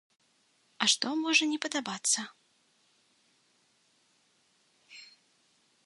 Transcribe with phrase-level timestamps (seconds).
[0.85, 2.19] А што можа не падабацца?